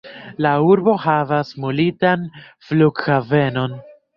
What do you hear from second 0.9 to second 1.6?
havas